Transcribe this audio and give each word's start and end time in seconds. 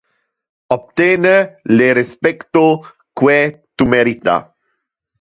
Obtene 0.75 1.33
le 1.77 1.91
respecto 1.99 2.65
que 3.23 3.37
tu 3.75 3.85
merita. 3.97 4.39